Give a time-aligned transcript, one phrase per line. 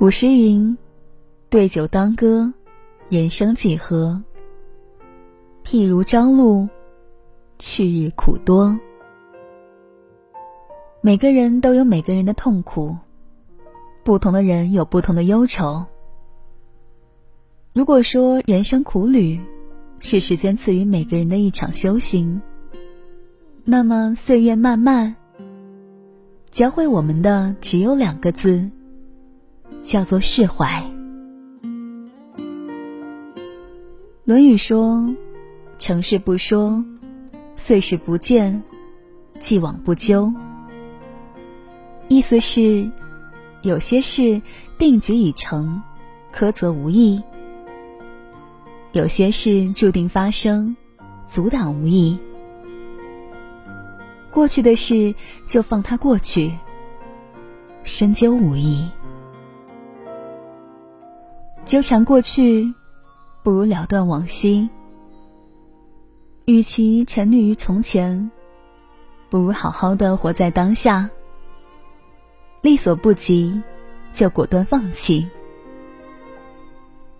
[0.00, 0.78] 古诗云
[1.50, 2.50] ：“对酒当歌，
[3.10, 4.18] 人生几何？
[5.62, 6.66] 譬如朝露，
[7.58, 8.80] 去日苦多。”
[11.04, 12.96] 每个人都有每个人的痛苦，
[14.02, 15.84] 不同的人有不同的忧愁。
[17.74, 19.38] 如果说人生苦旅
[19.98, 22.40] 是时间赐予每个人的一场修行，
[23.64, 25.14] 那么岁月漫漫，
[26.50, 28.70] 教会我们的只有两个字，
[29.82, 30.66] 叫做释怀。
[34.24, 35.12] 《论语》说
[35.78, 36.84] ：“成事不说，
[37.56, 38.62] 碎事不见，
[39.38, 40.32] 既往不咎。”
[42.08, 42.90] 意思是，
[43.62, 44.40] 有些事
[44.78, 45.82] 定局已成，
[46.32, 47.20] 苛责无益；
[48.92, 50.76] 有些事注定发生，
[51.26, 52.18] 阻挡无益。
[54.30, 55.12] 过去的事
[55.44, 56.52] 就放它过去，
[57.82, 58.88] 深究无益。
[61.70, 62.74] 纠缠过去，
[63.44, 64.68] 不如了断往昔。
[66.46, 68.28] 与其沉溺于从前，
[69.28, 71.08] 不如好好的活在当下。
[72.60, 73.62] 力所不及，
[74.12, 75.24] 就果断放弃；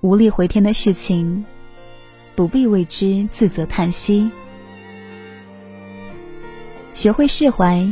[0.00, 1.44] 无力回天的事情，
[2.34, 4.30] 不必为之自责叹息。
[6.94, 7.86] 学会释怀，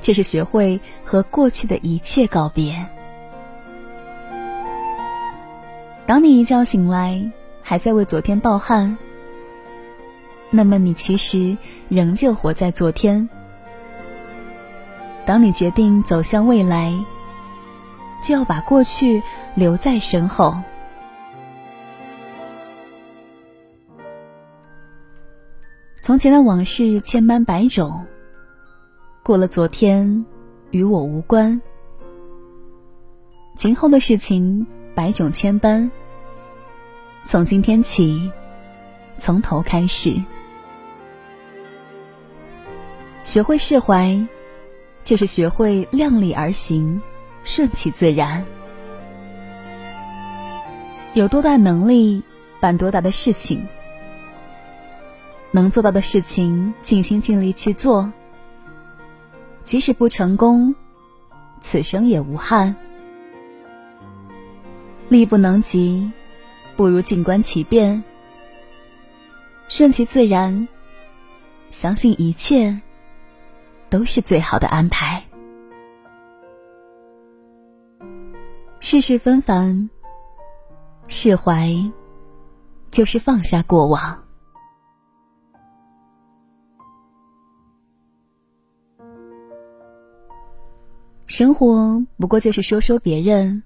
[0.00, 2.74] 就是学会和过去的一切告别。
[6.10, 7.30] 当你一觉醒来，
[7.62, 8.98] 还在为昨天抱憾，
[10.50, 11.56] 那么你其实
[11.88, 13.28] 仍旧活在昨天。
[15.24, 16.92] 当你决定走向未来，
[18.24, 19.22] 就要把过去
[19.54, 20.56] 留在身后。
[26.02, 28.04] 从前的往事千般百种，
[29.22, 30.26] 过了昨天，
[30.72, 31.62] 与我无关。
[33.54, 35.88] 今后的事情百种千般，
[37.24, 38.30] 从今天起，
[39.18, 40.20] 从头开始，
[43.24, 44.26] 学会释怀。
[45.02, 47.00] 就是学会量力而行，
[47.42, 48.44] 顺其自然。
[51.14, 52.22] 有多大能力
[52.60, 53.66] 办多大的事情，
[55.50, 58.12] 能做到的事情尽心尽力去做。
[59.64, 60.74] 即使不成功，
[61.62, 62.76] 此生也无憾。
[65.08, 66.12] 力不能及，
[66.80, 68.02] 不如静观其变，
[69.68, 70.66] 顺其自然，
[71.70, 72.80] 相信一切。
[73.90, 75.22] 都是最好的安排。
[78.78, 79.90] 世事纷繁，
[81.06, 81.68] 释怀
[82.90, 84.24] 就是放下过往。
[91.26, 93.62] 生活不过就是说说别人，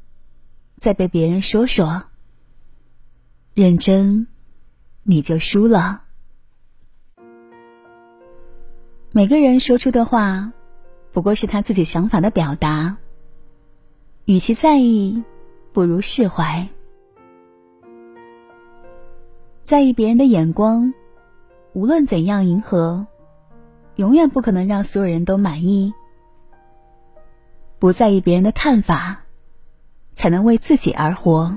[0.78, 2.06] 再被别人说说。
[3.54, 4.26] 认真，
[5.04, 6.02] 你就输了。
[9.12, 10.52] 每个人说出的话，
[11.12, 12.96] 不过是他自己想法的表达。
[14.24, 15.22] 与其在意，
[15.72, 16.66] 不如释怀。
[19.62, 20.92] 在意别人的眼光，
[21.74, 23.06] 无论怎样迎合，
[23.94, 25.94] 永远不可能让所有人都满意。
[27.78, 29.22] 不在意别人的看法，
[30.12, 31.56] 才能为自己而活，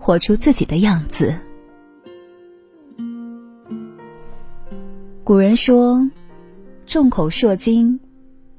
[0.00, 1.32] 活出自己的样子。
[5.22, 6.10] 古人说。
[6.86, 8.00] 众口铄金，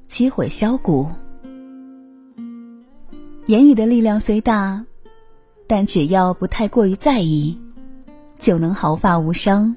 [0.06, 1.06] 积毁销骨。
[3.44, 4.86] 言语的力量虽大，
[5.66, 7.58] 但只要不太过于在意，
[8.38, 9.76] 就能毫发无伤。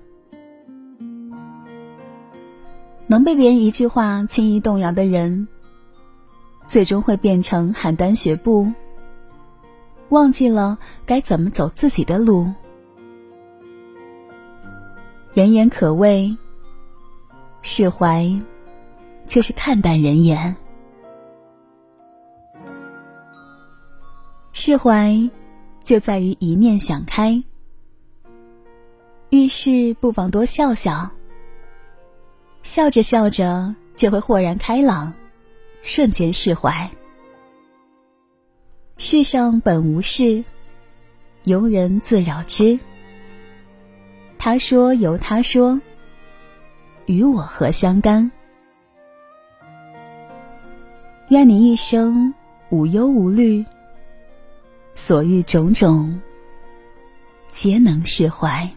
[3.08, 5.50] 能被别人一句话轻易动摇的人，
[6.66, 8.72] 最终会变成邯郸学步，
[10.10, 12.52] 忘记了该怎么走自己的路。
[15.34, 16.38] 人言可畏。
[17.62, 18.30] 释怀，
[19.26, 20.56] 就是看淡人言。
[24.54, 25.30] 释怀，
[25.84, 27.44] 就在于一念想开。
[29.32, 31.10] 遇事不妨多笑笑，
[32.62, 35.12] 笑着笑着就会豁然开朗，
[35.82, 36.90] 瞬间释怀。
[38.98, 40.42] 世上本无事，
[41.44, 42.80] 由人自扰之。
[44.38, 45.80] 他说由他说。
[47.08, 48.32] 与我何相干？
[51.30, 52.34] 愿你一生
[52.70, 53.64] 无忧无虑，
[54.96, 56.20] 所遇种种
[57.52, 58.68] 皆能释怀。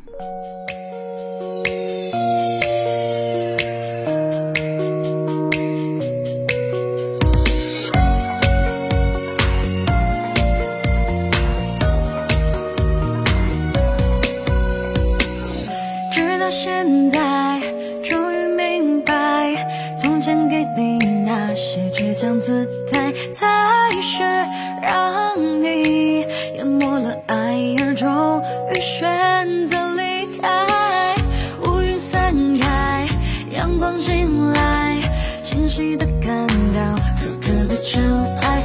[16.50, 17.60] 现在，
[18.02, 19.54] 终于明白，
[20.00, 23.46] 从前给你那些倔强姿态，才
[24.00, 24.22] 是
[24.82, 26.20] 让你
[26.54, 28.42] 淹没了爱，而终
[28.72, 30.48] 于选择离开。
[31.66, 33.06] 乌云散开，
[33.50, 34.96] 阳光进来，
[35.42, 38.02] 清晰的看到可可的尘
[38.40, 38.62] 埃。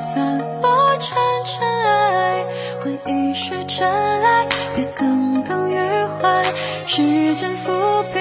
[0.00, 2.46] 散落成尘埃，
[2.82, 5.76] 回忆是尘埃，别耿耿于
[6.06, 6.42] 怀。
[6.86, 8.19] 时间抚平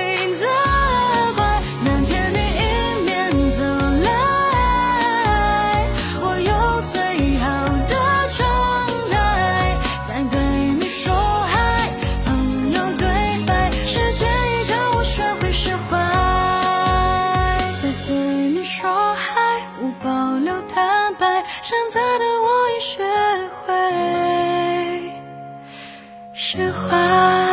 [21.62, 23.04] 现在的我已学
[23.66, 23.68] 会
[26.34, 27.49] 释怀。